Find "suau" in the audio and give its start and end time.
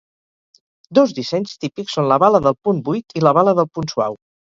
3.93-4.19